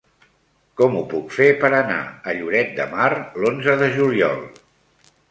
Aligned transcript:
Com 0.79 0.95
ho 0.99 1.01
puc 1.09 1.33
fer 1.33 1.49
per 1.63 1.69
anar 1.79 1.97
a 2.31 2.33
Lloret 2.37 2.73
de 2.79 2.87
Mar 2.93 3.09
l'onze 3.43 3.75
de 3.83 3.91
juliol? 3.99 4.41